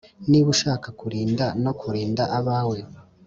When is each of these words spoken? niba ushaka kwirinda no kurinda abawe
niba 0.29 0.47
ushaka 0.55 0.87
kwirinda 0.99 1.45
no 1.63 1.71
kurinda 1.79 2.23
abawe 2.37 2.77